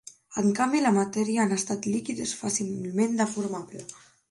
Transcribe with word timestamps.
En 0.41 0.45
canvi, 0.59 0.79
la 0.85 0.93
matèria 0.95 1.43
en 1.43 1.53
estat 1.57 1.85
líquid 1.91 2.23
és 2.25 2.33
fàcilment 2.41 3.17
deformable. 3.23 3.87